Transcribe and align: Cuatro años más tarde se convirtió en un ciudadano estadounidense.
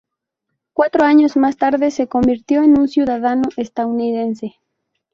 Cuatro 0.73 1.03
años 1.03 1.37
más 1.37 1.57
tarde 1.57 1.91
se 1.91 2.07
convirtió 2.07 2.63
en 2.63 2.75
un 2.79 2.87
ciudadano 2.87 3.49
estadounidense. 3.55 4.55